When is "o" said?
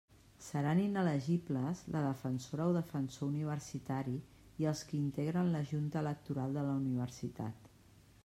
2.69-2.71